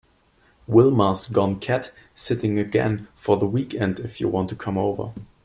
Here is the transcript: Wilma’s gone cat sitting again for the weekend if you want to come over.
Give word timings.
Wilma’s 0.67 1.27
gone 1.31 1.59
cat 1.59 1.91
sitting 2.15 2.57
again 2.57 3.07
for 3.15 3.37
the 3.37 3.45
weekend 3.45 3.99
if 3.99 4.19
you 4.19 4.27
want 4.29 4.49
to 4.49 4.55
come 4.55 4.75
over. 4.79 5.13